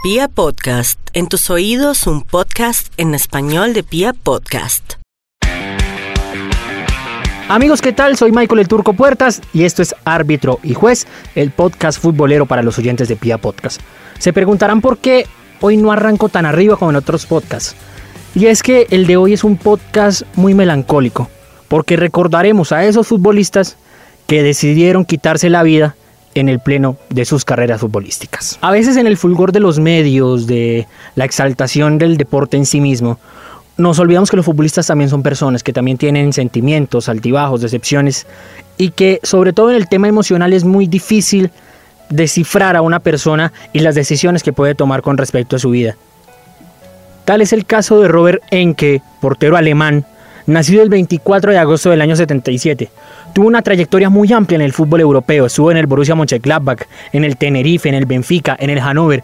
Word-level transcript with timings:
Pia 0.00 0.28
Podcast, 0.28 1.00
en 1.12 1.26
tus 1.26 1.50
oídos 1.50 2.06
un 2.06 2.22
podcast 2.22 2.92
en 2.98 3.16
español 3.16 3.74
de 3.74 3.82
Pia 3.82 4.12
Podcast. 4.12 4.94
Amigos, 7.48 7.82
¿qué 7.82 7.92
tal? 7.92 8.16
Soy 8.16 8.30
Michael 8.30 8.60
el 8.60 8.68
Turco 8.68 8.92
Puertas 8.92 9.42
y 9.52 9.64
esto 9.64 9.82
es 9.82 9.96
Árbitro 10.04 10.60
y 10.62 10.74
Juez, 10.74 11.08
el 11.34 11.50
podcast 11.50 12.00
futbolero 12.00 12.46
para 12.46 12.62
los 12.62 12.78
oyentes 12.78 13.08
de 13.08 13.16
Pia 13.16 13.38
Podcast. 13.38 13.80
Se 14.20 14.32
preguntarán 14.32 14.82
por 14.82 14.98
qué 14.98 15.26
hoy 15.60 15.76
no 15.76 15.90
arranco 15.90 16.28
tan 16.28 16.46
arriba 16.46 16.76
como 16.76 16.92
en 16.92 16.96
otros 16.96 17.26
podcasts. 17.26 17.74
Y 18.36 18.46
es 18.46 18.62
que 18.62 18.86
el 18.90 19.04
de 19.08 19.16
hoy 19.16 19.32
es 19.32 19.42
un 19.42 19.56
podcast 19.56 20.22
muy 20.36 20.54
melancólico, 20.54 21.28
porque 21.66 21.96
recordaremos 21.96 22.70
a 22.70 22.84
esos 22.84 23.08
futbolistas 23.08 23.76
que 24.28 24.44
decidieron 24.44 25.04
quitarse 25.04 25.50
la 25.50 25.64
vida 25.64 25.96
en 26.34 26.48
el 26.48 26.60
pleno 26.60 26.96
de 27.10 27.24
sus 27.24 27.44
carreras 27.44 27.80
futbolísticas. 27.80 28.58
A 28.60 28.70
veces 28.70 28.96
en 28.96 29.06
el 29.06 29.16
fulgor 29.16 29.52
de 29.52 29.60
los 29.60 29.78
medios, 29.78 30.46
de 30.46 30.86
la 31.14 31.24
exaltación 31.24 31.98
del 31.98 32.16
deporte 32.16 32.56
en 32.56 32.66
sí 32.66 32.80
mismo, 32.80 33.18
nos 33.76 33.98
olvidamos 33.98 34.30
que 34.30 34.36
los 34.36 34.44
futbolistas 34.44 34.86
también 34.86 35.08
son 35.08 35.22
personas, 35.22 35.62
que 35.62 35.72
también 35.72 35.98
tienen 35.98 36.32
sentimientos, 36.32 37.08
altibajos, 37.08 37.60
decepciones, 37.60 38.26
y 38.76 38.90
que 38.90 39.20
sobre 39.22 39.52
todo 39.52 39.70
en 39.70 39.76
el 39.76 39.88
tema 39.88 40.08
emocional 40.08 40.52
es 40.52 40.64
muy 40.64 40.86
difícil 40.86 41.50
descifrar 42.10 42.76
a 42.76 42.82
una 42.82 43.00
persona 43.00 43.52
y 43.72 43.80
las 43.80 43.94
decisiones 43.94 44.42
que 44.42 44.52
puede 44.52 44.74
tomar 44.74 45.02
con 45.02 45.16
respecto 45.16 45.56
a 45.56 45.58
su 45.58 45.70
vida. 45.70 45.96
Tal 47.24 47.40
es 47.40 47.52
el 47.52 47.66
caso 47.66 48.00
de 48.00 48.08
Robert 48.08 48.42
Enke, 48.50 49.02
portero 49.20 49.56
alemán, 49.56 50.06
nacido 50.48 50.82
el 50.82 50.88
24 50.88 51.52
de 51.52 51.58
agosto 51.58 51.90
del 51.90 52.00
año 52.00 52.16
77. 52.16 52.90
Tuvo 53.34 53.46
una 53.46 53.62
trayectoria 53.62 54.08
muy 54.08 54.32
amplia 54.32 54.56
en 54.56 54.62
el 54.62 54.72
fútbol 54.72 55.00
europeo, 55.00 55.46
estuvo 55.46 55.70
en 55.70 55.76
el 55.76 55.86
Borussia 55.86 56.14
Mönchengladbach, 56.14 56.82
en 57.12 57.24
el 57.24 57.36
Tenerife, 57.36 57.88
en 57.88 57.94
el 57.94 58.06
Benfica, 58.06 58.56
en 58.58 58.70
el 58.70 58.80
Hannover, 58.80 59.22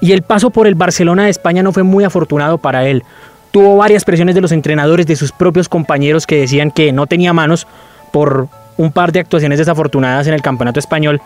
y 0.00 0.12
el 0.12 0.22
paso 0.22 0.50
por 0.50 0.66
el 0.66 0.74
Barcelona 0.74 1.24
de 1.24 1.30
España 1.30 1.62
no 1.62 1.72
fue 1.72 1.82
muy 1.82 2.04
afortunado 2.04 2.58
para 2.58 2.86
él. 2.86 3.02
Tuvo 3.50 3.76
varias 3.76 4.04
presiones 4.04 4.34
de 4.34 4.42
los 4.42 4.52
entrenadores, 4.52 5.06
de 5.06 5.16
sus 5.16 5.32
propios 5.32 5.68
compañeros 5.68 6.26
que 6.26 6.40
decían 6.40 6.70
que 6.70 6.92
no 6.92 7.06
tenía 7.06 7.32
manos 7.32 7.66
por 8.12 8.48
un 8.76 8.92
par 8.92 9.12
de 9.12 9.20
actuaciones 9.20 9.58
desafortunadas 9.58 10.26
en 10.26 10.34
el 10.34 10.42
campeonato 10.42 10.78
español, 10.78 11.22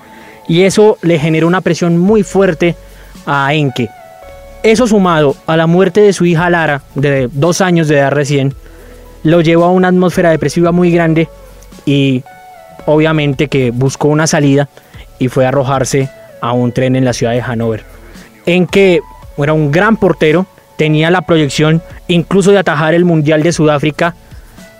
y 0.46 0.62
eso 0.62 0.96
le 1.02 1.18
generó 1.18 1.48
una 1.48 1.60
presión 1.60 1.98
muy 1.98 2.22
fuerte 2.22 2.76
a 3.26 3.52
Enke. 3.52 3.88
Eso 4.62 4.86
sumado 4.86 5.34
a 5.46 5.56
la 5.56 5.66
muerte 5.66 6.00
de 6.00 6.12
su 6.12 6.24
hija 6.24 6.50
Lara, 6.50 6.82
de 6.94 7.28
dos 7.32 7.60
años 7.60 7.88
de 7.88 7.98
edad 7.98 8.12
recién, 8.12 8.54
lo 9.22 9.40
llevó 9.40 9.64
a 9.64 9.70
una 9.70 9.88
atmósfera 9.88 10.30
depresiva 10.30 10.72
muy 10.72 10.90
grande 10.90 11.28
y 11.84 12.22
obviamente 12.86 13.48
que 13.48 13.70
buscó 13.70 14.08
una 14.08 14.26
salida 14.26 14.68
y 15.18 15.28
fue 15.28 15.44
a 15.44 15.48
arrojarse 15.48 16.08
a 16.40 16.52
un 16.52 16.72
tren 16.72 16.96
en 16.96 17.04
la 17.04 17.12
ciudad 17.12 17.32
de 17.32 17.42
Hannover, 17.42 17.84
en 18.46 18.66
que 18.66 19.00
era 19.36 19.52
un 19.52 19.70
gran 19.70 19.96
portero, 19.96 20.46
tenía 20.76 21.10
la 21.10 21.22
proyección 21.22 21.82
incluso 22.08 22.52
de 22.52 22.58
atajar 22.58 22.94
el 22.94 23.04
Mundial 23.04 23.42
de 23.42 23.52
Sudáfrica 23.52 24.14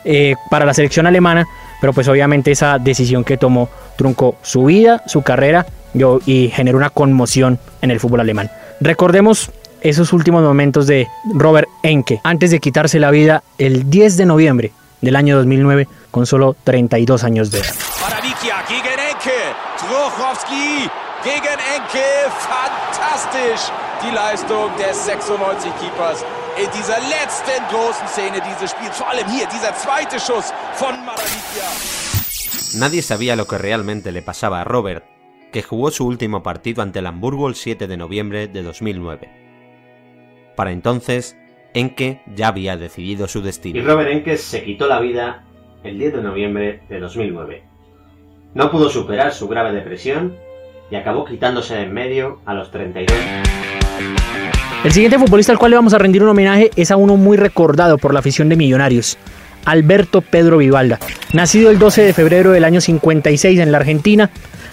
eh, 0.05 0.35
para 0.51 0.65
la 0.65 0.73
selección 0.73 1.07
alemana, 1.07 1.47
pero 1.81 1.93
pues 1.93 2.09
obviamente 2.09 2.51
esa 2.51 2.79
decisión 2.79 3.25
que 3.25 3.37
tomó 3.37 3.69
truncó 3.97 4.37
su 4.43 4.65
vida, 4.65 5.03
su 5.07 5.23
carrera 5.23 5.67
y 6.25 6.49
generó 6.55 6.79
una 6.79 6.91
conmoción 6.91 7.59
en 7.83 7.91
el 7.91 8.01
fútbol 8.01 8.21
alemán. 8.21 8.51
Recordemos 8.81 9.51
esos 9.83 10.13
últimos 10.13 10.43
momentos 10.43 10.87
de 10.87 11.09
Robert 11.35 11.69
Enke 11.83 12.21
antes 12.25 12.51
de 12.51 12.61
quitarse 12.61 12.99
la 12.99 13.11
vida 13.11 13.43
el 13.59 13.91
10 13.91 14.17
de 14.17 14.27
noviembre 14.27 14.73
del 15.01 15.17
año 15.17 15.37
2009 15.37 15.89
con 16.11 16.27
solo 16.27 16.57
32 16.65 17.25
años 17.25 17.51
de 17.51 17.61
edad. 17.61 17.75
Para 18.01 18.21
Vikia 18.21 18.63
gegen 18.69 18.99
Enke. 19.11 19.41
Truchowski 19.79 20.91
gegen 21.25 21.59
Enke. 21.75 22.07
Fantastisch 22.39 23.73
die 24.03 24.11
Leistung 24.13 24.71
des 24.79 24.97
96 25.05 25.73
Keepers 25.81 26.25
in 26.59 26.69
dieser 26.77 26.99
letzten 27.01 27.63
großen 27.71 28.09
Szene 28.09 28.41
dieses 28.41 28.71
Spiels. 28.71 28.97
Vor 28.97 29.09
allem 29.09 29.29
hier, 29.29 29.47
dieser 29.47 29.75
zweite 29.75 30.19
Schuss 30.19 30.53
von 30.75 30.95
Maravikia. 31.05 31.69
Nadie 32.75 33.03
sabía 33.03 33.37
lo 33.37 33.47
que 33.47 33.59
realmente 33.59 34.13
le 34.13 34.23
pasaba 34.23 34.61
a 34.61 34.65
Robert, 34.65 35.05
que 35.53 35.63
jugó 35.63 35.91
su 35.91 36.07
último 36.07 36.43
partido 36.43 36.83
ante 36.83 37.01
el 37.01 37.07
Hamburgo 37.07 37.49
el 37.49 37.57
7 37.57 37.87
de 37.89 37.97
noviembre 37.97 38.49
de 38.49 38.63
2009. 38.63 39.40
Para 40.61 40.73
entonces, 40.73 41.39
Enke 41.73 42.21
ya 42.37 42.49
había 42.49 42.77
decidido 42.77 43.27
su 43.29 43.41
destino. 43.41 43.79
Y 43.79 43.83
Robert 43.83 44.11
Enke 44.11 44.37
se 44.37 44.63
quitó 44.63 44.87
la 44.89 45.01
vida 45.01 45.43
el 45.85 45.99
10 45.99 46.17
de 46.17 46.21
noviembre 46.21 46.81
de 46.87 47.01
2009. 47.01 47.63
No 48.53 48.71
pudo 48.71 48.91
superar 48.91 49.33
su 49.33 49.49
grave 49.49 49.73
depresión 49.73 50.37
y 50.91 50.97
acabó 50.97 51.25
quitándose 51.25 51.77
de 51.77 51.85
en 51.85 51.95
medio 51.95 52.43
a 52.45 52.53
los 52.53 52.71
32. 52.71 53.17
El 54.85 54.93
siguiente 54.93 55.19
futbolista 55.19 55.51
al 55.51 55.59
cual 55.59 55.71
le 55.71 55.77
vamos 55.79 55.95
a 55.95 55.99
rendir 55.99 56.23
un 56.23 56.29
homenaje 56.29 56.71
es 56.77 56.91
a 56.91 56.97
uno 56.97 57.17
muy 57.17 57.39
recordado 57.39 57.97
por 57.97 58.13
la 58.13 58.21
afición 58.21 58.51
de 58.51 58.57
Millonarios, 58.57 59.17
Alberto 59.65 60.21
Pedro 60.21 60.59
Vivalda. 60.59 60.99
Nacido 61.33 61.71
el 61.71 61.79
12 61.79 62.03
de 62.03 62.13
febrero 62.13 62.51
del 62.51 62.65
año 62.65 62.83
56 62.83 63.61
en 63.61 63.73
la 63.73 63.79
Argentina, 63.79 64.29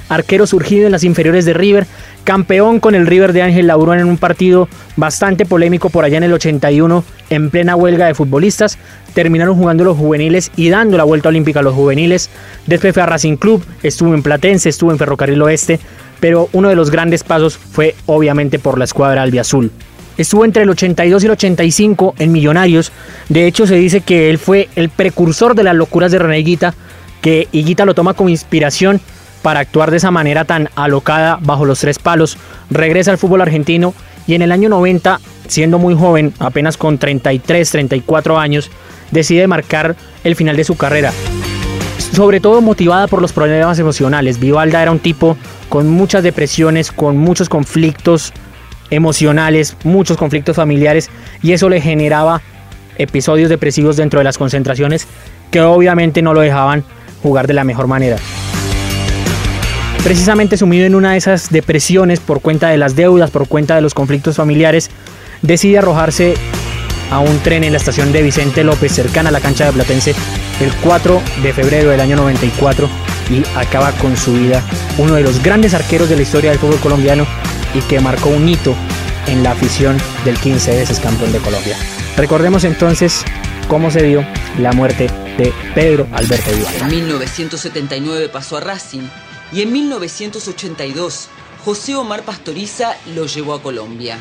arquero 0.09 0.47
surgido 0.47 0.85
en 0.85 0.91
las 0.91 1.05
inferiores 1.05 1.45
de 1.45 1.53
River, 1.53 1.87
campeón 2.27 2.81
con 2.81 2.93
el 2.93 3.07
River 3.07 3.31
de 3.31 3.41
Ángel 3.41 3.67
Laurón 3.67 3.99
en 3.99 4.05
un 4.09 4.17
partido 4.17 4.67
bastante 4.97 5.45
polémico 5.45 5.89
por 5.89 6.03
allá 6.03 6.17
en 6.17 6.23
el 6.23 6.33
81, 6.33 7.05
en 7.29 7.49
plena 7.49 7.77
huelga 7.77 8.05
de 8.05 8.15
futbolistas. 8.15 8.77
Terminaron 9.13 9.55
jugando 9.55 9.85
los 9.85 9.95
juveniles 9.95 10.51
y 10.57 10.67
dando 10.67 10.97
la 10.97 11.05
vuelta 11.05 11.29
olímpica 11.29 11.61
a 11.61 11.63
los 11.63 11.73
juveniles. 11.73 12.29
Después 12.65 12.93
fue 12.93 13.01
a 13.01 13.05
Racing 13.05 13.37
Club, 13.37 13.63
estuvo 13.81 14.13
en 14.13 14.23
Platense, 14.23 14.67
estuvo 14.67 14.91
en 14.91 14.97
Ferrocarril 14.97 15.41
Oeste, 15.41 15.79
pero 16.19 16.49
uno 16.51 16.67
de 16.67 16.75
los 16.75 16.91
grandes 16.91 17.23
pasos 17.23 17.57
fue 17.57 17.95
obviamente 18.07 18.59
por 18.59 18.77
la 18.77 18.83
escuadra 18.83 19.21
albiazul. 19.21 19.71
Estuvo 20.17 20.43
entre 20.43 20.63
el 20.63 20.69
82 20.69 21.23
y 21.23 21.25
el 21.27 21.31
85 21.31 22.15
en 22.19 22.33
Millonarios. 22.33 22.91
De 23.29 23.47
hecho, 23.47 23.65
se 23.65 23.75
dice 23.75 24.01
que 24.01 24.29
él 24.29 24.37
fue 24.37 24.67
el 24.75 24.89
precursor 24.89 25.55
de 25.55 25.63
las 25.63 25.75
locuras 25.75 26.11
de 26.11 26.19
René 26.19 26.39
Higuita, 26.39 26.73
que 27.21 27.47
Higuita 27.53 27.85
lo 27.85 27.93
toma 27.93 28.15
como 28.15 28.27
inspiración 28.27 28.99
para 29.47 29.61
actuar 29.61 29.91
de 29.91 29.95
esa 29.95 30.11
manera 30.11 30.43
tan 30.43 30.69
alocada 30.75 31.39
bajo 31.41 31.63
los 31.63 31.79
tres 31.79 31.99
palos. 31.99 32.37
Regresa 32.69 33.11
al 33.11 33.17
fútbol 33.17 33.39
argentino 33.39 33.93
y 34.27 34.33
en 34.33 34.41
el 34.41 34.51
año 34.51 34.67
90, 34.67 35.21
siendo 35.47 35.79
muy 35.79 35.95
joven, 35.95 36.33
apenas 36.39 36.75
con 36.75 36.97
33, 36.97 37.71
34 37.71 38.37
años, 38.37 38.69
decide 39.09 39.47
marcar 39.47 39.95
el 40.25 40.35
final 40.35 40.57
de 40.57 40.65
su 40.65 40.75
carrera. 40.75 41.13
Sobre 42.13 42.41
todo 42.41 42.59
motivada 42.59 43.07
por 43.07 43.21
los 43.21 43.31
problemas 43.31 43.79
emocionales. 43.79 44.37
Vivalda 44.37 44.81
era 44.81 44.91
un 44.91 44.99
tipo 44.99 45.37
con 45.69 45.87
muchas 45.87 46.23
depresiones, 46.23 46.91
con 46.91 47.15
muchos 47.15 47.47
conflictos 47.47 48.33
emocionales, 48.89 49.77
muchos 49.85 50.17
conflictos 50.17 50.57
familiares 50.57 51.09
y 51.41 51.53
eso 51.53 51.69
le 51.69 51.79
generaba 51.79 52.41
episodios 52.97 53.47
depresivos 53.47 53.95
dentro 53.95 54.19
de 54.19 54.25
las 54.25 54.37
concentraciones 54.37 55.07
que 55.51 55.61
obviamente 55.61 56.21
no 56.21 56.33
lo 56.33 56.41
dejaban 56.41 56.83
jugar 57.23 57.47
de 57.47 57.53
la 57.53 57.63
mejor 57.63 57.87
manera. 57.87 58.17
Precisamente 60.07 60.55
sumido 60.55 60.85
en 60.85 60.95
una 60.95 61.11
de 61.11 61.17
esas 61.17 61.49
depresiones 61.49 62.21
por 62.21 62.39
cuenta 62.39 62.69
de 62.69 62.77
las 62.77 62.95
deudas, 62.95 63.29
por 63.29 63.45
cuenta 63.49 63.75
de 63.75 63.81
los 63.81 63.93
conflictos 63.93 64.37
familiares, 64.37 64.89
decide 65.41 65.79
arrojarse 65.79 66.35
a 67.11 67.19
un 67.19 67.37
tren 67.39 67.65
en 67.65 67.73
la 67.73 67.77
estación 67.77 68.13
de 68.13 68.21
Vicente 68.21 68.63
López, 68.63 68.93
cercana 68.93 69.27
a 69.27 69.31
la 69.33 69.41
cancha 69.41 69.65
de 69.65 69.73
Platense, 69.73 70.15
el 70.61 70.71
4 70.81 71.21
de 71.43 71.51
febrero 71.51 71.89
del 71.89 71.99
año 71.99 72.15
94 72.15 72.87
y 73.31 73.43
acaba 73.59 73.91
con 73.97 74.15
su 74.15 74.31
vida 74.31 74.63
uno 74.97 75.15
de 75.15 75.23
los 75.23 75.43
grandes 75.43 75.73
arqueros 75.73 76.07
de 76.07 76.15
la 76.15 76.21
historia 76.21 76.51
del 76.51 76.59
fútbol 76.59 76.79
colombiano 76.79 77.27
y 77.73 77.81
que 77.81 77.99
marcó 77.99 78.29
un 78.29 78.47
hito 78.47 78.75
en 79.27 79.43
la 79.43 79.51
afición 79.51 79.97
del 80.23 80.39
15 80.39 80.73
veces 80.73 81.01
campeón 81.01 81.33
de 81.33 81.39
Colombia. 81.39 81.75
Recordemos 82.15 82.63
entonces 82.63 83.25
cómo 83.67 83.91
se 83.91 84.03
dio 84.03 84.25
la 84.57 84.71
muerte 84.71 85.07
de 85.37 85.51
Pedro 85.75 86.07
Alberto 86.13 86.49
Vivalda. 86.51 86.79
En 86.79 86.87
1979 86.91 88.29
pasó 88.29 88.55
a 88.55 88.61
Racing 88.61 89.03
y 89.51 89.61
en 89.61 89.71
1982 89.71 91.29
José 91.63 91.95
Omar 91.95 92.23
Pastoriza 92.23 92.95
lo 93.15 93.25
llevó 93.25 93.53
a 93.53 93.61
Colombia. 93.61 94.19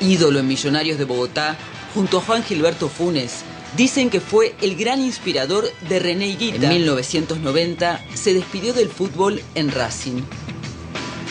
Ídolo 0.00 0.38
en 0.40 0.48
Millonarios 0.48 0.98
de 0.98 1.04
Bogotá, 1.04 1.56
junto 1.94 2.18
a 2.18 2.20
Juan 2.22 2.42
Gilberto 2.42 2.88
Funes, 2.88 3.42
dicen 3.76 4.10
que 4.10 4.20
fue 4.20 4.54
el 4.60 4.76
gran 4.76 5.00
inspirador 5.00 5.70
de 5.88 5.98
René 5.98 6.28
Higuita. 6.28 6.66
En 6.66 6.68
1990 6.70 8.04
se 8.14 8.34
despidió 8.34 8.72
del 8.72 8.88
fútbol 8.88 9.42
en 9.54 9.70
Racing. 9.70 10.22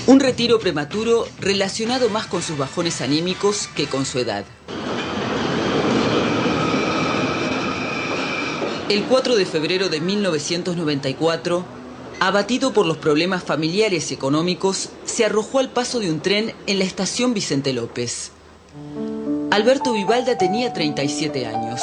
Un 0.07 0.19
retiro 0.19 0.59
prematuro 0.59 1.27
relacionado 1.39 2.09
más 2.09 2.27
con 2.27 2.41
sus 2.41 2.57
bajones 2.57 3.01
anímicos 3.01 3.67
que 3.75 3.87
con 3.87 4.05
su 4.05 4.19
edad. 4.19 4.45
El 8.89 9.03
4 9.03 9.35
de 9.35 9.45
febrero 9.45 9.89
de 9.89 10.01
1994, 10.01 11.63
abatido 12.19 12.73
por 12.73 12.85
los 12.85 12.97
problemas 12.97 13.43
familiares 13.43 14.11
y 14.11 14.13
económicos, 14.13 14.89
se 15.05 15.25
arrojó 15.25 15.59
al 15.59 15.69
paso 15.69 15.99
de 15.99 16.11
un 16.11 16.19
tren 16.19 16.53
en 16.67 16.79
la 16.79 16.85
estación 16.85 17.33
Vicente 17.33 17.73
López. 17.73 18.31
Alberto 19.51 19.93
Vivalda 19.93 20.37
tenía 20.37 20.73
37 20.73 21.45
años. 21.45 21.81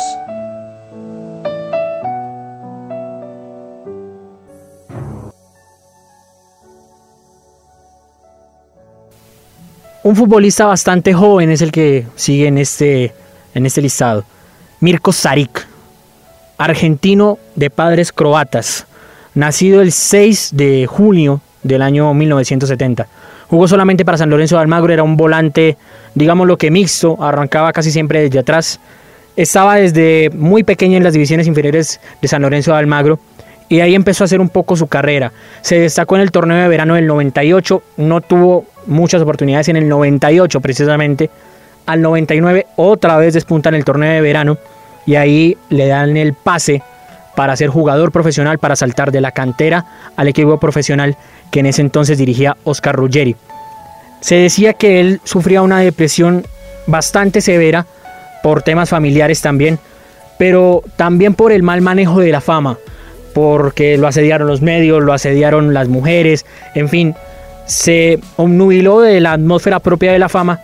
Un 10.03 10.15
futbolista 10.15 10.67
bastante 10.67 11.13
joven 11.15 11.51
es 11.51 11.63
el 11.63 11.73
que 11.73 12.07
sigue 12.15 12.47
en 12.47 12.59
este, 12.59 13.13
en 13.55 13.67
este 13.67 13.83
listado. 13.83 14.25
Mirko 14.79 15.13
Saric, 15.13 15.67
argentino 16.59 17.41
de 17.57 17.71
padres 17.71 18.13
croatas, 18.13 18.87
nacido 19.37 19.83
el 19.83 19.93
6 19.93 20.51
de 20.55 20.87
junio 20.87 21.41
del 21.63 21.83
año 21.83 22.13
1970. 22.13 23.07
Jugó 23.49 23.69
solamente 23.69 24.05
para 24.05 24.19
San 24.19 24.31
Lorenzo 24.31 24.57
de 24.57 24.63
Almagro, 24.63 24.93
era 24.93 25.05
un 25.05 25.17
volante, 25.17 25.77
digamos 26.15 26.49
lo 26.49 26.57
que 26.57 26.71
mixto, 26.71 27.23
arrancaba 27.23 27.73
casi 27.73 27.93
siempre 27.93 28.23
desde 28.23 28.41
atrás. 28.41 28.81
Estaba 29.37 29.77
desde 29.77 30.31
muy 30.35 30.65
pequeño 30.65 30.97
en 30.97 31.05
las 31.05 31.13
divisiones 31.13 31.47
inferiores 31.47 32.01
de 32.21 32.29
San 32.29 32.43
Lorenzo 32.43 32.73
de 32.73 32.79
Almagro 32.79 33.21
y 33.69 33.81
ahí 33.81 33.95
empezó 33.95 34.25
a 34.25 34.27
hacer 34.27 34.41
un 34.41 34.49
poco 34.49 34.75
su 34.75 34.87
carrera. 34.87 35.33
Se 35.61 35.79
destacó 35.79 36.17
en 36.17 36.23
el 36.23 36.31
torneo 36.31 36.57
de 36.57 36.69
verano 36.69 36.95
del 36.95 37.07
98, 37.07 37.83
no 37.99 38.23
tuvo 38.23 38.65
muchas 38.87 39.21
oportunidades 39.21 39.69
en 39.69 39.77
el 39.77 39.89
98 39.89 40.61
precisamente. 40.61 41.31
Al 41.85 42.01
99 42.01 42.67
otra 42.77 43.19
vez 43.19 43.35
despunta 43.35 43.69
en 43.69 43.75
el 43.75 43.85
torneo 43.85 44.13
de 44.13 44.21
verano 44.23 44.57
y 45.05 45.17
ahí 45.17 45.59
le 45.69 45.87
dan 45.87 46.17
el 46.17 46.33
pase 46.33 46.83
para 47.37 47.57
ser 47.57 47.69
jugador 47.69 48.11
profesional, 48.11 48.59
para 48.59 48.77
saltar 48.77 49.13
de 49.13 49.21
la 49.21 49.33
cantera 49.33 49.85
al 50.17 50.29
equipo 50.29 50.59
profesional 50.59 51.17
que 51.51 51.61
en 51.61 51.67
ese 51.67 51.83
entonces 51.83 52.19
dirigía 52.19 52.57
Oscar 52.65 52.97
Ruggeri. 52.97 53.37
Se 54.21 54.35
decía 54.37 54.73
que 54.73 55.01
él 55.01 55.21
sufría 55.25 55.63
una 55.63 55.81
depresión 55.81 56.45
bastante 56.87 57.41
severa 57.41 57.87
por 58.43 58.63
temas 58.63 58.89
familiares 58.89 59.41
también, 59.41 59.79
pero 60.39 60.83
también 60.97 61.35
por 61.35 61.53
el 61.53 61.63
mal 61.63 61.83
manejo 61.83 62.21
de 62.21 62.33
la 62.33 62.41
fama, 62.41 62.79
porque 63.35 63.99
lo 63.99 64.09
asediaron 64.09 64.49
los 64.49 64.63
medios, 64.63 65.03
lo 65.03 65.13
asediaron 65.13 65.75
las 65.75 65.89
mujeres, 65.89 66.47
en 66.75 66.89
fin, 66.89 67.15
se 67.67 68.19
obnubiló 68.37 69.01
de 69.01 69.21
la 69.21 69.33
atmósfera 69.33 69.81
propia 69.81 70.13
de 70.13 70.19
la 70.19 70.29
fama 70.29 70.61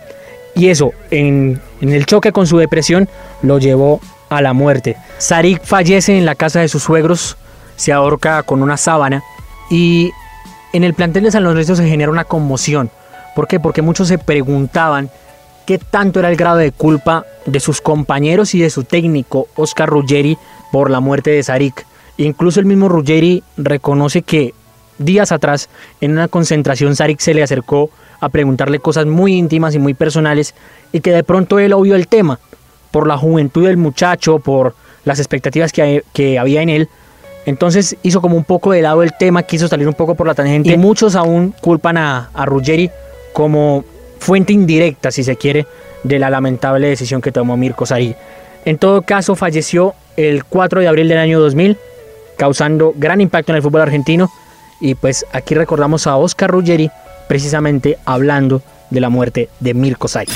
y 0.55 0.69
eso, 0.69 0.93
en, 1.11 1.59
el 1.81 2.05
choque 2.05 2.31
con 2.31 2.47
su 2.47 2.57
depresión, 2.57 3.09
lo 3.41 3.59
llevó 3.59 3.99
a 4.37 4.41
la 4.41 4.53
muerte. 4.53 4.97
Sarik 5.17 5.63
fallece 5.63 6.17
en 6.17 6.25
la 6.25 6.35
casa 6.35 6.59
de 6.59 6.67
sus 6.67 6.83
suegros, 6.83 7.37
se 7.75 7.91
ahorca 7.91 8.43
con 8.43 8.61
una 8.61 8.77
sábana 8.77 9.23
y 9.69 10.11
en 10.73 10.83
el 10.83 10.93
plantel 10.93 11.23
de 11.23 11.31
San 11.31 11.43
Lorenzo 11.43 11.75
se 11.75 11.87
genera 11.87 12.11
una 12.11 12.25
conmoción. 12.25 12.89
¿Por 13.35 13.47
qué? 13.47 13.59
Porque 13.59 13.81
muchos 13.81 14.07
se 14.07 14.17
preguntaban 14.17 15.09
qué 15.65 15.77
tanto 15.77 16.19
era 16.19 16.29
el 16.29 16.35
grado 16.35 16.57
de 16.57 16.71
culpa 16.71 17.25
de 17.45 17.59
sus 17.59 17.81
compañeros 17.81 18.53
y 18.53 18.59
de 18.59 18.69
su 18.69 18.83
técnico, 18.83 19.47
Oscar 19.55 19.89
Ruggeri, 19.89 20.37
por 20.71 20.89
la 20.89 20.99
muerte 20.99 21.31
de 21.31 21.43
Sarik. 21.43 21.85
Incluso 22.17 22.59
el 22.59 22.65
mismo 22.65 22.89
Ruggeri 22.89 23.43
reconoce 23.57 24.21
que 24.21 24.53
días 24.97 25.31
atrás, 25.31 25.69
en 26.01 26.11
una 26.11 26.27
concentración, 26.27 26.95
Sarik 26.95 27.19
se 27.19 27.33
le 27.33 27.43
acercó 27.43 27.89
a 28.19 28.29
preguntarle 28.29 28.79
cosas 28.79 29.05
muy 29.05 29.33
íntimas 29.35 29.75
y 29.75 29.79
muy 29.79 29.93
personales 29.93 30.53
y 30.91 31.01
que 31.01 31.11
de 31.11 31.23
pronto 31.23 31.59
él 31.59 31.73
obvió 31.73 31.95
el 31.95 32.07
tema 32.07 32.39
por 32.93 33.07
la 33.07 33.17
juventud 33.17 33.65
del 33.65 33.75
muchacho, 33.75 34.37
por 34.37 34.75
las 35.03 35.17
expectativas 35.17 35.71
que, 35.71 36.03
que 36.13 36.37
había 36.37 36.61
en 36.61 36.69
él. 36.69 36.89
Entonces 37.47 37.97
hizo 38.03 38.21
como 38.21 38.37
un 38.37 38.43
poco 38.43 38.71
de 38.71 38.83
lado 38.83 39.01
el 39.01 39.13
tema, 39.17 39.41
quiso 39.41 39.67
salir 39.67 39.87
un 39.87 39.95
poco 39.95 40.13
por 40.13 40.27
la 40.27 40.35
tangente. 40.35 40.69
Y 40.69 40.77
muchos 40.77 41.15
aún 41.15 41.55
culpan 41.59 41.97
a, 41.97 42.29
a 42.35 42.45
Ruggeri 42.45 42.91
como 43.33 43.83
fuente 44.19 44.53
indirecta, 44.53 45.09
si 45.09 45.23
se 45.23 45.35
quiere, 45.35 45.65
de 46.03 46.19
la 46.19 46.29
lamentable 46.29 46.87
decisión 46.87 47.19
que 47.19 47.31
tomó 47.31 47.57
Mirko 47.57 47.87
Sarik. 47.87 48.15
En 48.63 48.77
todo 48.77 49.01
caso, 49.01 49.35
falleció 49.35 49.95
el 50.15 50.45
4 50.45 50.81
de 50.81 50.87
abril 50.87 51.07
del 51.07 51.17
año 51.17 51.39
2000, 51.39 51.77
causando 52.37 52.93
gran 52.95 53.21
impacto 53.21 53.51
en 53.51 53.55
el 53.55 53.63
fútbol 53.63 53.81
argentino 53.81 54.29
y 54.79 54.93
pues 54.93 55.25
aquí 55.31 55.55
recordamos 55.55 56.05
a 56.05 56.17
Oscar 56.17 56.51
Ruggeri 56.51 56.91
precisamente 57.27 57.97
hablando 58.05 58.61
de 58.91 58.99
la 58.99 59.09
muerte 59.09 59.49
de 59.59 59.73
Mirko 59.73 60.07
Sai. 60.07 60.27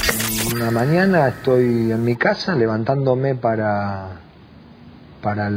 Una 0.53 0.71
mañana 0.71 1.27
estoy 1.27 1.91
en 1.91 2.05
mi 2.05 2.15
casa 2.15 2.55
levantándome 2.55 3.35
para, 3.35 4.11
para, 5.21 5.49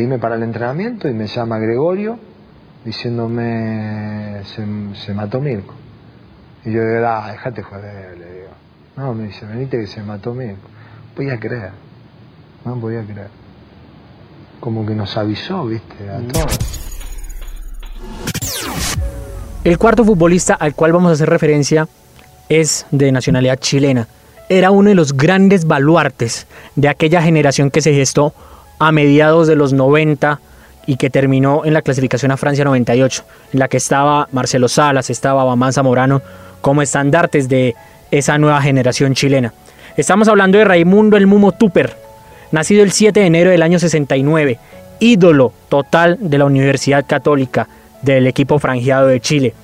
irme 0.00 0.18
para 0.18 0.36
el 0.36 0.42
entrenamiento 0.42 1.08
y 1.08 1.12
me 1.12 1.26
llama 1.26 1.58
Gregorio 1.58 2.18
diciéndome 2.84 4.42
se, 4.44 5.14
mató 5.14 5.40
Mirko. 5.40 5.74
Y 6.64 6.72
yo 6.72 6.82
digo, 6.86 7.06
ah, 7.06 7.28
déjate 7.30 7.62
joder, 7.62 8.16
le 8.18 8.34
digo. 8.34 8.48
No, 8.96 9.14
me 9.14 9.24
dice, 9.24 9.44
venite 9.44 9.78
que 9.78 9.86
se 9.86 10.02
mató 10.02 10.32
Mirko. 10.32 10.68
Voy 11.16 11.28
a 11.28 11.38
creer, 11.38 11.72
no 12.64 12.76
voy 12.76 12.96
a 12.96 13.02
creer. 13.02 13.28
Como 14.58 14.86
que 14.86 14.94
nos 14.94 15.16
avisó, 15.18 15.66
viste, 15.66 16.08
a 16.08 16.18
todos. 16.32 16.58
El 19.64 19.76
cuarto 19.76 20.02
futbolista 20.02 20.54
al 20.54 20.74
cual 20.74 20.92
vamos 20.92 21.10
a 21.10 21.12
hacer 21.12 21.28
referencia 21.28 21.86
es 22.48 22.86
de 22.90 23.12
nacionalidad 23.12 23.58
chilena. 23.58 24.08
Era 24.52 24.72
uno 24.72 24.88
de 24.88 24.96
los 24.96 25.12
grandes 25.12 25.64
baluartes 25.64 26.48
de 26.74 26.88
aquella 26.88 27.22
generación 27.22 27.70
que 27.70 27.80
se 27.80 27.94
gestó 27.94 28.34
a 28.80 28.90
mediados 28.90 29.46
de 29.46 29.54
los 29.54 29.72
90 29.72 30.40
y 30.86 30.96
que 30.96 31.08
terminó 31.08 31.64
en 31.64 31.72
la 31.72 31.82
clasificación 31.82 32.32
a 32.32 32.36
Francia 32.36 32.64
98, 32.64 33.22
en 33.52 33.60
la 33.60 33.68
que 33.68 33.76
estaba 33.76 34.28
Marcelo 34.32 34.66
Salas, 34.66 35.08
estaba 35.08 35.44
Bamán 35.44 35.72
Zamorano 35.72 36.20
como 36.62 36.82
estandartes 36.82 37.48
de 37.48 37.76
esa 38.10 38.38
nueva 38.38 38.60
generación 38.60 39.14
chilena. 39.14 39.54
Estamos 39.96 40.26
hablando 40.26 40.58
de 40.58 40.64
Raimundo 40.64 41.16
el 41.16 41.28
Mumo 41.28 41.52
Tupper, 41.52 41.96
nacido 42.50 42.82
el 42.82 42.90
7 42.90 43.20
de 43.20 43.26
enero 43.26 43.50
del 43.50 43.62
año 43.62 43.78
69, 43.78 44.58
ídolo 44.98 45.52
total 45.68 46.18
de 46.18 46.38
la 46.38 46.46
Universidad 46.46 47.06
Católica, 47.06 47.68
del 48.02 48.26
equipo 48.26 48.58
franjeado 48.58 49.06
de 49.06 49.20
Chile. 49.20 49.54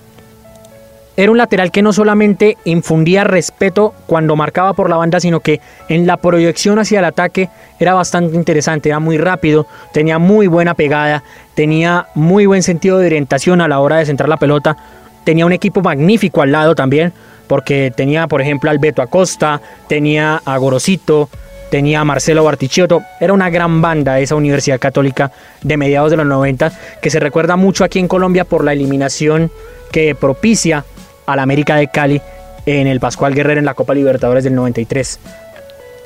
Era 1.19 1.31
un 1.33 1.39
lateral 1.39 1.71
que 1.71 1.81
no 1.81 1.95
solamente 1.95 2.59
infundía 2.67 3.25
respeto 3.25 3.95
cuando 4.07 4.37
marcaba 4.37 4.75
por 4.75 4.91
la 4.91 4.99
banda, 4.99 5.19
sino 5.19 5.40
que 5.40 5.61
en 5.88 6.07
la 6.07 6.19
proyección 6.19 6.79
hacia 6.79 6.99
el 6.99 7.07
ataque 7.07 7.49
era 7.81 7.95
bastante 7.95 8.37
interesante, 8.37 8.90
era 8.90 8.99
muy 8.99 9.17
rápido, 9.17 9.67
tenía 9.95 10.19
muy 10.19 10.47
buena 10.47 10.75
pegada, 10.75 11.23
tenía 11.55 12.09
muy 12.14 12.45
buen 12.45 12.62
sentido 12.62 12.99
de 12.99 13.07
orientación 13.07 13.62
a 13.62 13.69
la 13.69 13.81
hora 13.81 13.97
de 13.97 14.05
centrar 14.05 14.29
la 14.29 14.37
pelota, 14.37 14.76
tenía 15.25 15.47
un 15.47 15.52
equipo 15.52 15.81
magnífico 15.81 16.43
al 16.43 16.52
lado 16.52 16.75
también, 16.75 17.14
porque 17.47 17.90
tenía 17.97 18.26
por 18.26 18.43
ejemplo 18.43 18.71
al 18.71 18.79
Beto 18.79 19.00
Acosta, 19.00 19.62
tenía 19.88 20.43
a 20.45 20.59
Gorosito, 20.59 21.31
tenía 21.71 22.05
Marcelo 22.05 22.45
Bartichotto, 22.45 23.02
era 23.21 23.33
una 23.33 23.49
gran 23.49 23.81
banda 23.81 24.21
esa 24.21 24.35
Universidad 24.35 24.79
Católica 24.79 25.33
de 25.62 25.79
mediados 25.79 26.11
de 26.11 26.19
los 26.19 26.26
90 26.26 26.73
que 27.00 27.09
se 27.09 27.21
recuerda 27.21 27.57
mucho 27.57 27.85
aquí 27.85 27.99
en 28.00 28.07
Colombia 28.07 28.45
por 28.45 28.64
la 28.64 28.75
eliminación 28.75 29.50
que 29.90 30.14
propicia 30.14 30.85
a 31.26 31.37
la 31.37 31.42
América 31.42 31.76
de 31.76 31.88
Cali 31.88 32.21
en 32.66 32.87
el 32.87 33.00
Pascual 33.00 33.35
Guerrero 33.35 33.59
en 33.59 33.66
la 33.66 33.75
Copa 33.75 33.95
Libertadores 33.95 34.45
del 34.45 34.54
93. 34.54 35.21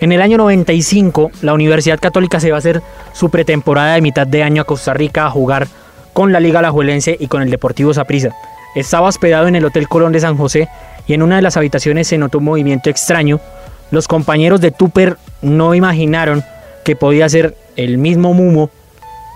En 0.00 0.12
el 0.12 0.22
año 0.22 0.38
95, 0.38 1.30
la 1.42 1.52
Universidad 1.52 2.00
Católica 2.00 2.40
se 2.40 2.50
va 2.50 2.56
a 2.56 2.60
hacer 2.60 2.82
su 3.12 3.30
pretemporada 3.30 3.94
de 3.94 4.00
mitad 4.00 4.26
de 4.26 4.42
año 4.42 4.62
a 4.62 4.66
Costa 4.66 4.94
Rica 4.94 5.26
a 5.26 5.30
jugar 5.30 5.68
con 6.12 6.32
la 6.32 6.40
Liga 6.40 6.60
Alajuelense 6.60 7.16
y 7.20 7.28
con 7.28 7.42
el 7.42 7.50
Deportivo 7.50 7.92
Saprissa. 7.92 8.34
Estaba 8.74 9.08
hospedado 9.08 9.48
en 9.48 9.56
el 9.56 9.64
Hotel 9.64 9.88
Colón 9.88 10.12
de 10.12 10.20
San 10.20 10.36
José 10.36 10.68
y 11.06 11.14
en 11.14 11.22
una 11.22 11.36
de 11.36 11.42
las 11.42 11.56
habitaciones 11.56 12.08
se 12.08 12.18
notó 12.18 12.38
un 12.38 12.44
movimiento 12.44 12.88
extraño 12.88 13.40
los 13.90 14.06
compañeros 14.06 14.60
de 14.60 14.70
Tupper 14.70 15.16
no 15.42 15.74
imaginaron 15.74 16.44
que 16.84 16.94
podía 16.94 17.28
ser 17.28 17.56
el 17.76 17.98
mismo 17.98 18.34
Mumo 18.34 18.70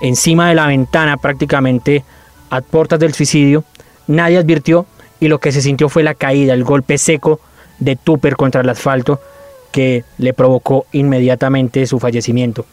encima 0.00 0.48
de 0.48 0.54
la 0.54 0.66
ventana 0.66 1.16
prácticamente 1.16 2.04
a 2.50 2.60
puertas 2.60 3.00
del 3.00 3.14
suicidio. 3.14 3.64
Nadie 4.06 4.38
advirtió 4.38 4.86
y 5.20 5.28
lo 5.28 5.38
que 5.38 5.52
se 5.52 5.62
sintió 5.62 5.88
fue 5.88 6.02
la 6.02 6.14
caída, 6.14 6.54
el 6.54 6.64
golpe 6.64 6.98
seco 6.98 7.40
de 7.78 7.96
Tupper 7.96 8.36
contra 8.36 8.60
el 8.60 8.68
asfalto 8.68 9.20
que 9.72 10.04
le 10.18 10.32
provocó 10.32 10.86
inmediatamente 10.92 11.86
su 11.86 11.98
fallecimiento. 11.98 12.64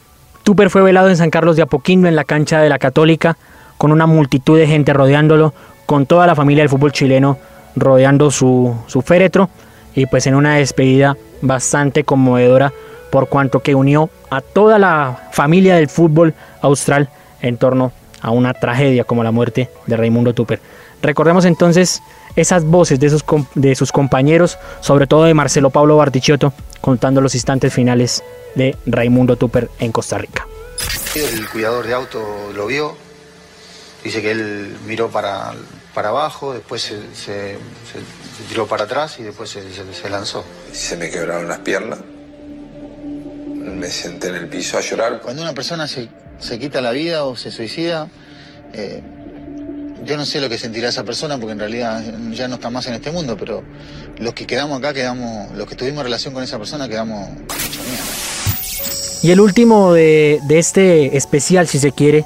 Tupper 0.44 0.70
fue 0.70 0.82
velado 0.82 1.08
en 1.08 1.16
San 1.16 1.30
Carlos 1.30 1.56
de 1.56 1.62
Apoquindo 1.62 2.08
en 2.08 2.16
la 2.16 2.24
cancha 2.24 2.60
de 2.60 2.68
la 2.68 2.78
Católica 2.78 3.36
con 3.78 3.92
una 3.92 4.06
multitud 4.06 4.58
de 4.58 4.66
gente 4.66 4.92
rodeándolo, 4.92 5.52
con 5.86 6.06
toda 6.06 6.26
la 6.26 6.36
familia 6.36 6.62
del 6.62 6.68
fútbol 6.68 6.92
chileno 6.92 7.38
rodeando 7.74 8.30
su, 8.30 8.74
su 8.86 9.02
féretro 9.02 9.50
y 9.94 10.06
pues 10.06 10.26
en 10.26 10.34
una 10.34 10.56
despedida 10.56 11.16
bastante 11.40 12.04
conmovedora 12.04 12.72
por 13.10 13.28
cuanto 13.28 13.60
que 13.60 13.74
unió 13.74 14.08
a 14.30 14.40
toda 14.40 14.78
la 14.78 15.28
familia 15.32 15.76
del 15.76 15.88
fútbol 15.88 16.34
austral 16.60 17.08
en 17.40 17.56
torno 17.56 17.92
a 18.20 18.30
una 18.30 18.54
tragedia 18.54 19.04
como 19.04 19.24
la 19.24 19.32
muerte 19.32 19.68
de 19.86 19.96
Raimundo 19.96 20.32
Tupper. 20.32 20.60
Recordemos 21.02 21.44
entonces 21.44 22.00
esas 22.36 22.64
voces 22.64 22.98
de 23.00 23.10
sus, 23.10 23.24
de 23.54 23.74
sus 23.74 23.92
compañeros, 23.92 24.58
sobre 24.80 25.06
todo 25.06 25.24
de 25.24 25.34
Marcelo 25.34 25.70
Pablo 25.70 25.96
Bartichotto, 25.96 26.52
contando 26.80 27.20
los 27.20 27.34
instantes 27.34 27.72
finales 27.72 28.22
de 28.54 28.76
Raimundo 28.86 29.36
Tupper 29.36 29.70
en 29.78 29.92
Costa 29.92 30.18
Rica. 30.18 30.46
El 31.14 31.48
cuidador 31.48 31.86
de 31.86 31.94
auto 31.94 32.52
lo 32.54 32.66
vio, 32.66 32.96
dice 34.02 34.22
que 34.22 34.30
él 34.30 34.76
miró 34.86 35.10
para, 35.10 35.52
para 35.94 36.08
abajo, 36.08 36.54
después 36.54 36.82
se, 36.82 37.58
tiró 38.48 38.66
para 38.66 38.84
atrás 38.84 39.18
y 39.18 39.22
después 39.22 39.50
se, 39.50 40.10
lanzó. 40.10 40.44
Se 40.72 40.96
me 40.96 41.10
quebraron 41.10 41.48
las 41.48 41.58
piernas, 41.58 42.00
me 43.60 43.88
senté 43.88 44.28
en 44.28 44.36
el 44.36 44.48
piso 44.48 44.78
a 44.78 44.80
llorar. 44.80 45.20
Cuando 45.20 45.42
una 45.42 45.52
persona 45.52 45.86
se, 45.86 46.08
quita 46.58 46.80
la 46.80 46.92
vida 46.92 47.24
o 47.24 47.36
se 47.36 47.50
suicida, 47.50 48.08
eh, 48.72 49.02
yo 50.04 50.16
no 50.16 50.24
sé 50.24 50.40
lo 50.40 50.48
que 50.48 50.58
sentirá 50.58 50.88
esa 50.88 51.04
persona 51.04 51.38
porque 51.38 51.52
en 51.52 51.58
realidad 51.58 52.02
ya 52.32 52.48
no 52.48 52.56
está 52.56 52.70
más 52.70 52.86
en 52.86 52.94
este 52.94 53.10
mundo, 53.10 53.36
pero 53.38 53.62
los 54.18 54.34
que 54.34 54.46
quedamos 54.46 54.78
acá, 54.78 54.92
quedamos, 54.92 55.50
los 55.56 55.68
que 55.68 55.76
tuvimos 55.76 56.02
relación 56.02 56.34
con 56.34 56.42
esa 56.42 56.58
persona, 56.58 56.88
quedamos 56.88 57.28
Y 59.22 59.30
el 59.30 59.40
último 59.40 59.92
de, 59.92 60.40
de 60.44 60.58
este 60.58 61.16
especial, 61.16 61.68
si 61.68 61.78
se 61.78 61.92
quiere, 61.92 62.24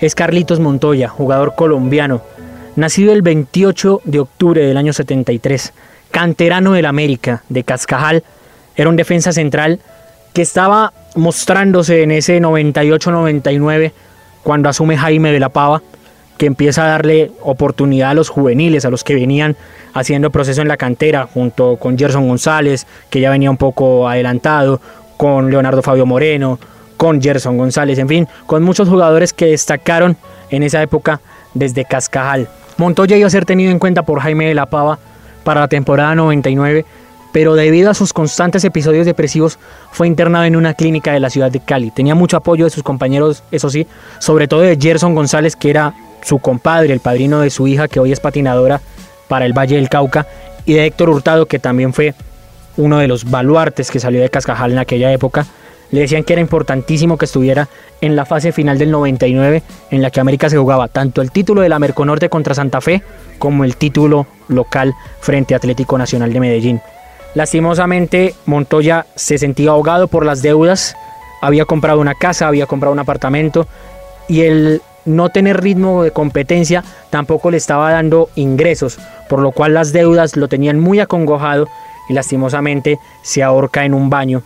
es 0.00 0.14
Carlitos 0.14 0.60
Montoya, 0.60 1.08
jugador 1.08 1.54
colombiano, 1.54 2.22
nacido 2.76 3.12
el 3.12 3.22
28 3.22 4.02
de 4.04 4.20
octubre 4.20 4.64
del 4.64 4.76
año 4.76 4.92
73, 4.92 5.72
canterano 6.10 6.72
del 6.72 6.86
América, 6.86 7.42
de 7.48 7.64
Cascajal, 7.64 8.22
era 8.76 8.88
un 8.88 8.96
defensa 8.96 9.32
central 9.32 9.80
que 10.32 10.42
estaba 10.42 10.92
mostrándose 11.16 12.02
en 12.02 12.12
ese 12.12 12.40
98-99 12.40 13.92
cuando 14.44 14.68
asume 14.68 14.96
Jaime 14.96 15.32
de 15.32 15.40
la 15.40 15.48
Pava 15.48 15.82
que 16.38 16.46
empieza 16.46 16.84
a 16.84 16.88
darle 16.88 17.32
oportunidad 17.42 18.10
a 18.10 18.14
los 18.14 18.30
juveniles, 18.30 18.84
a 18.84 18.90
los 18.90 19.04
que 19.04 19.14
venían 19.14 19.56
haciendo 19.92 20.30
proceso 20.30 20.62
en 20.62 20.68
la 20.68 20.76
cantera, 20.76 21.26
junto 21.26 21.76
con 21.76 21.98
Gerson 21.98 22.28
González, 22.28 22.86
que 23.10 23.20
ya 23.20 23.30
venía 23.30 23.50
un 23.50 23.56
poco 23.56 24.08
adelantado, 24.08 24.80
con 25.16 25.50
Leonardo 25.50 25.82
Fabio 25.82 26.06
Moreno, 26.06 26.58
con 26.96 27.20
Gerson 27.20 27.58
González, 27.58 27.98
en 27.98 28.08
fin, 28.08 28.28
con 28.46 28.62
muchos 28.62 28.88
jugadores 28.88 29.32
que 29.32 29.46
destacaron 29.46 30.16
en 30.50 30.62
esa 30.62 30.80
época 30.80 31.20
desde 31.54 31.84
Cascajal. 31.84 32.48
Montoya 32.76 33.16
iba 33.16 33.26
a 33.26 33.30
ser 33.30 33.44
tenido 33.44 33.72
en 33.72 33.80
cuenta 33.80 34.04
por 34.04 34.20
Jaime 34.20 34.46
de 34.46 34.54
la 34.54 34.66
Pava 34.66 34.98
para 35.42 35.60
la 35.60 35.68
temporada 35.68 36.14
99, 36.14 36.84
pero 37.32 37.54
debido 37.54 37.90
a 37.90 37.94
sus 37.94 38.12
constantes 38.12 38.64
episodios 38.64 39.06
depresivos 39.06 39.58
fue 39.90 40.06
internado 40.06 40.44
en 40.44 40.56
una 40.56 40.74
clínica 40.74 41.12
de 41.12 41.20
la 41.20 41.30
ciudad 41.30 41.50
de 41.50 41.60
Cali. 41.60 41.90
Tenía 41.90 42.14
mucho 42.14 42.36
apoyo 42.36 42.64
de 42.64 42.70
sus 42.70 42.84
compañeros, 42.84 43.42
eso 43.50 43.70
sí, 43.70 43.86
sobre 44.20 44.46
todo 44.46 44.60
de 44.60 44.78
Gerson 44.80 45.14
González, 45.14 45.56
que 45.56 45.70
era 45.70 45.94
su 46.22 46.38
compadre, 46.38 46.92
el 46.92 47.00
padrino 47.00 47.40
de 47.40 47.50
su 47.50 47.66
hija, 47.66 47.88
que 47.88 48.00
hoy 48.00 48.12
es 48.12 48.20
patinadora 48.20 48.80
para 49.28 49.46
el 49.46 49.52
Valle 49.52 49.76
del 49.76 49.88
Cauca, 49.88 50.26
y 50.64 50.74
de 50.74 50.86
Héctor 50.86 51.10
Hurtado, 51.10 51.46
que 51.46 51.58
también 51.58 51.92
fue 51.92 52.14
uno 52.76 52.98
de 52.98 53.08
los 53.08 53.30
baluartes 53.30 53.90
que 53.90 54.00
salió 54.00 54.20
de 54.20 54.30
Cascajal 54.30 54.72
en 54.72 54.78
aquella 54.78 55.12
época. 55.12 55.46
Le 55.90 56.00
decían 56.00 56.22
que 56.22 56.34
era 56.34 56.42
importantísimo 56.42 57.16
que 57.16 57.24
estuviera 57.24 57.68
en 58.00 58.14
la 58.14 58.26
fase 58.26 58.52
final 58.52 58.78
del 58.78 58.90
99, 58.90 59.62
en 59.90 60.02
la 60.02 60.10
que 60.10 60.20
América 60.20 60.50
se 60.50 60.58
jugaba 60.58 60.88
tanto 60.88 61.22
el 61.22 61.30
título 61.30 61.62
de 61.62 61.68
la 61.68 61.78
Merconorte 61.78 62.28
contra 62.28 62.54
Santa 62.54 62.80
Fe 62.80 63.02
como 63.38 63.64
el 63.64 63.76
título 63.76 64.26
local 64.48 64.94
frente 65.20 65.54
a 65.54 65.56
Atlético 65.56 65.96
Nacional 65.96 66.32
de 66.32 66.40
Medellín. 66.40 66.80
Lastimosamente, 67.34 68.34
Montoya 68.46 69.06
se 69.14 69.38
sentía 69.38 69.70
ahogado 69.70 70.08
por 70.08 70.24
las 70.24 70.42
deudas, 70.42 70.94
había 71.40 71.64
comprado 71.64 72.00
una 72.00 72.14
casa, 72.14 72.48
había 72.48 72.66
comprado 72.66 72.92
un 72.92 72.98
apartamento 72.98 73.66
y 74.28 74.42
el 74.42 74.82
no 75.08 75.30
tener 75.30 75.60
ritmo 75.60 76.02
de 76.02 76.10
competencia 76.10 76.84
tampoco 77.10 77.50
le 77.50 77.56
estaba 77.56 77.90
dando 77.90 78.28
ingresos, 78.36 78.98
por 79.28 79.40
lo 79.40 79.50
cual 79.52 79.74
las 79.74 79.92
deudas 79.92 80.36
lo 80.36 80.48
tenían 80.48 80.78
muy 80.78 81.00
acongojado 81.00 81.68
y 82.08 82.12
lastimosamente 82.12 82.98
se 83.22 83.42
ahorca 83.42 83.84
en 83.84 83.94
un 83.94 84.10
baño 84.10 84.42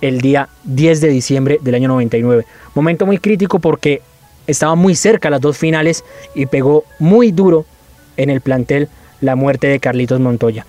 el 0.00 0.20
día 0.20 0.48
10 0.64 1.00
de 1.00 1.08
diciembre 1.08 1.58
del 1.62 1.74
año 1.74 1.88
99. 1.88 2.44
Momento 2.74 3.06
muy 3.06 3.18
crítico 3.18 3.58
porque 3.58 4.02
estaba 4.46 4.74
muy 4.74 4.94
cerca 4.94 5.30
las 5.30 5.40
dos 5.40 5.56
finales 5.56 6.04
y 6.34 6.46
pegó 6.46 6.84
muy 6.98 7.32
duro 7.32 7.64
en 8.16 8.30
el 8.30 8.40
plantel 8.40 8.88
la 9.20 9.36
muerte 9.36 9.66
de 9.66 9.80
Carlitos 9.80 10.20
Montoya. 10.20 10.66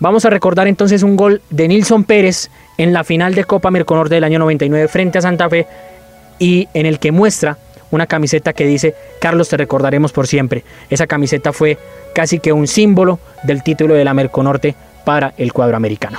Vamos 0.00 0.24
a 0.24 0.30
recordar 0.30 0.66
entonces 0.66 1.02
un 1.02 1.16
gol 1.16 1.40
de 1.50 1.68
Nilson 1.68 2.04
Pérez 2.04 2.50
en 2.76 2.92
la 2.92 3.04
final 3.04 3.34
de 3.34 3.44
Copa 3.44 3.70
Merconorte 3.70 4.16
del 4.16 4.24
año 4.24 4.38
99 4.38 4.88
frente 4.88 5.18
a 5.18 5.22
Santa 5.22 5.48
Fe 5.48 5.66
y 6.38 6.68
en 6.74 6.84
el 6.86 6.98
que 6.98 7.12
muestra 7.12 7.56
una 7.94 8.06
camiseta 8.06 8.52
que 8.52 8.66
dice 8.66 8.94
Carlos 9.20 9.48
te 9.48 9.56
recordaremos 9.56 10.12
por 10.12 10.26
siempre. 10.26 10.64
Esa 10.90 11.06
camiseta 11.06 11.52
fue 11.52 11.78
casi 12.14 12.38
que 12.38 12.52
un 12.52 12.66
símbolo 12.66 13.18
del 13.42 13.62
título 13.62 13.94
de 13.94 14.04
la 14.04 14.14
Merconorte 14.14 14.74
para 15.04 15.34
el 15.36 15.52
cuadro 15.52 15.76
americano. 15.76 16.18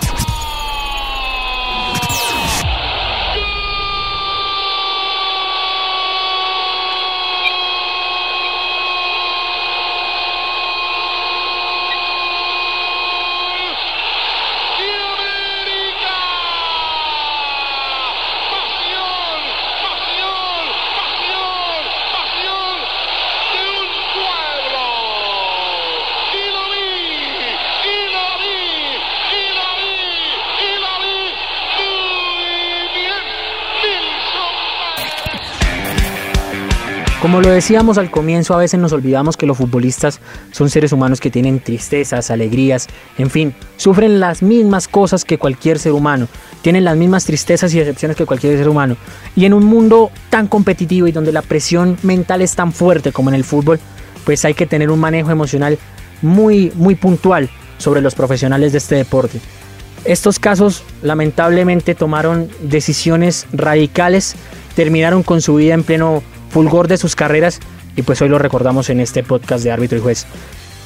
Como 37.35 37.49
lo 37.49 37.53
decíamos 37.53 37.97
al 37.97 38.11
comienzo, 38.11 38.53
a 38.53 38.59
veces 38.59 38.79
nos 38.79 38.93
olvidamos 38.93 39.35
que 39.35 39.45
los 39.45 39.57
futbolistas 39.57 40.21
son 40.51 40.69
seres 40.69 40.93
humanos 40.93 41.19
que 41.19 41.29
tienen 41.29 41.59
tristezas, 41.59 42.31
alegrías, 42.31 42.87
en 43.17 43.29
fin, 43.29 43.53
sufren 43.75 44.21
las 44.21 44.41
mismas 44.41 44.87
cosas 44.87 45.25
que 45.25 45.37
cualquier 45.37 45.77
ser 45.77 45.91
humano, 45.91 46.29
tienen 46.61 46.85
las 46.85 46.95
mismas 46.95 47.25
tristezas 47.25 47.73
y 47.73 47.79
decepciones 47.79 48.15
que 48.15 48.25
cualquier 48.25 48.57
ser 48.57 48.69
humano. 48.69 48.95
Y 49.35 49.43
en 49.43 49.53
un 49.53 49.65
mundo 49.65 50.11
tan 50.29 50.47
competitivo 50.47 51.07
y 51.07 51.11
donde 51.11 51.33
la 51.33 51.41
presión 51.41 51.97
mental 52.03 52.41
es 52.41 52.55
tan 52.55 52.71
fuerte 52.71 53.11
como 53.11 53.31
en 53.31 53.35
el 53.35 53.43
fútbol, 53.43 53.81
pues 54.23 54.45
hay 54.45 54.53
que 54.53 54.65
tener 54.65 54.89
un 54.89 55.01
manejo 55.01 55.29
emocional 55.29 55.77
muy, 56.21 56.71
muy 56.75 56.95
puntual 56.95 57.49
sobre 57.79 57.99
los 57.99 58.15
profesionales 58.15 58.71
de 58.71 58.77
este 58.77 58.95
deporte. 58.95 59.41
Estos 60.05 60.39
casos 60.39 60.83
lamentablemente 61.01 61.95
tomaron 61.95 62.47
decisiones 62.61 63.45
radicales, 63.51 64.37
terminaron 64.73 65.21
con 65.21 65.41
su 65.41 65.55
vida 65.55 65.73
en 65.73 65.83
pleno 65.83 66.23
fulgor 66.55 66.88
de 66.88 66.95
sus 66.95 67.17
carreras 67.17 67.59
y 67.97 68.03
pues 68.03 68.21
hoy 68.21 68.29
lo 68.29 68.39
recordamos 68.39 68.89
en 68.89 69.01
este 69.01 69.24
podcast 69.24 69.62
de 69.65 69.71
árbitro 69.71 69.97
y 69.97 70.01
juez. 70.01 70.25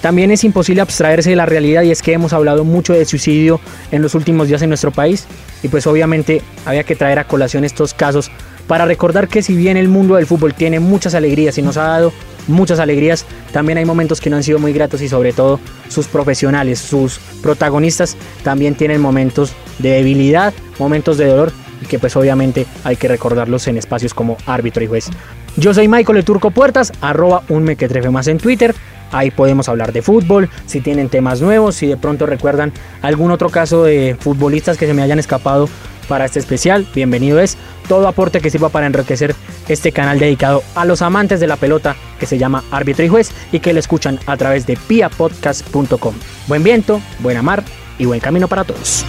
También 0.01 0.31
es 0.31 0.43
imposible 0.43 0.81
abstraerse 0.81 1.29
de 1.29 1.35
la 1.35 1.45
realidad 1.45 1.83
y 1.83 1.91
es 1.91 2.01
que 2.01 2.11
hemos 2.11 2.33
hablado 2.33 2.63
mucho 2.63 2.93
de 2.93 3.05
suicidio 3.05 3.61
en 3.91 4.01
los 4.01 4.15
últimos 4.15 4.47
días 4.47 4.63
en 4.63 4.69
nuestro 4.69 4.89
país 4.89 5.27
y 5.61 5.67
pues 5.67 5.85
obviamente 5.85 6.41
había 6.65 6.83
que 6.85 6.95
traer 6.95 7.19
a 7.19 7.25
colación 7.25 7.65
estos 7.65 7.93
casos 7.93 8.31
para 8.65 8.85
recordar 8.85 9.27
que 9.27 9.43
si 9.43 9.55
bien 9.55 9.77
el 9.77 9.89
mundo 9.89 10.15
del 10.15 10.25
fútbol 10.25 10.55
tiene 10.55 10.79
muchas 10.79 11.13
alegrías 11.13 11.55
y 11.59 11.61
nos 11.61 11.77
ha 11.77 11.83
dado 11.83 12.13
muchas 12.47 12.79
alegrías, 12.79 13.27
también 13.53 13.77
hay 13.77 13.85
momentos 13.85 14.19
que 14.21 14.31
no 14.31 14.37
han 14.37 14.43
sido 14.43 14.57
muy 14.57 14.73
gratos 14.73 15.03
y 15.03 15.07
sobre 15.07 15.33
todo 15.33 15.59
sus 15.87 16.07
profesionales, 16.07 16.79
sus 16.79 17.19
protagonistas 17.43 18.17
también 18.43 18.73
tienen 18.73 19.01
momentos 19.01 19.53
de 19.77 19.89
debilidad, 19.89 20.51
momentos 20.79 21.19
de 21.19 21.27
dolor 21.27 21.51
y 21.79 21.85
que 21.85 21.99
pues 21.99 22.15
obviamente 22.15 22.65
hay 22.83 22.95
que 22.95 23.07
recordarlos 23.07 23.67
en 23.67 23.77
espacios 23.77 24.15
como 24.15 24.35
árbitro 24.47 24.83
y 24.83 24.87
juez. 24.87 25.11
Yo 25.57 25.73
soy 25.73 25.87
Michael 25.87 26.19
el 26.19 26.25
Turco 26.25 26.51
Puertas, 26.51 26.93
arroba 27.01 27.43
un 27.49 27.63
mequetrefe 27.63 28.09
más 28.09 28.27
en 28.27 28.37
Twitter. 28.37 28.75
Ahí 29.11 29.31
podemos 29.31 29.67
hablar 29.69 29.91
de 29.91 30.01
fútbol, 30.01 30.49
si 30.65 30.81
tienen 30.81 31.09
temas 31.09 31.41
nuevos, 31.41 31.75
si 31.75 31.87
de 31.87 31.97
pronto 31.97 32.25
recuerdan 32.25 32.71
algún 33.01 33.31
otro 33.31 33.49
caso 33.49 33.83
de 33.83 34.15
futbolistas 34.19 34.77
que 34.77 34.85
se 34.85 34.93
me 34.93 35.01
hayan 35.01 35.19
escapado 35.19 35.67
para 36.07 36.25
este 36.25 36.39
especial, 36.39 36.87
bienvenido 36.93 37.39
es 37.39 37.57
todo 37.87 38.07
aporte 38.07 38.41
que 38.41 38.49
sirva 38.49 38.69
para 38.69 38.87
enriquecer 38.87 39.35
este 39.67 39.91
canal 39.91 40.17
dedicado 40.19 40.63
a 40.75 40.85
los 40.85 41.01
amantes 41.01 41.39
de 41.39 41.47
la 41.47 41.55
pelota 41.55 41.95
que 42.19 42.25
se 42.25 42.37
llama 42.37 42.63
Árbitro 42.71 43.05
y 43.05 43.09
Juez 43.09 43.31
y 43.51 43.59
que 43.59 43.73
le 43.73 43.79
escuchan 43.79 44.19
a 44.25 44.35
través 44.35 44.65
de 44.65 44.75
piapodcast.com. 44.75 46.15
Buen 46.47 46.63
viento, 46.63 46.99
buena 47.19 47.43
mar 47.43 47.63
y 47.99 48.05
buen 48.05 48.19
camino 48.19 48.47
para 48.47 48.63
todos. 48.63 49.05